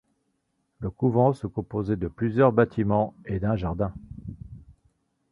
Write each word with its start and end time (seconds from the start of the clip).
Le 0.79 0.89
couvent 0.89 1.31
se 1.31 1.45
composait 1.45 1.95
de 1.95 2.07
plusieurs 2.07 2.51
bâtiments 2.51 3.13
et 3.27 3.37
d’un 3.39 3.55
jardin. 3.55 3.93